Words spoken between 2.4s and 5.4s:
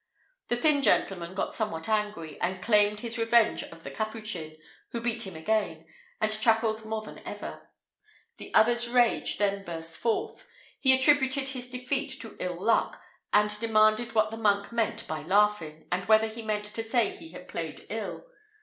and claimed his revenge of the Capuchin, who beat him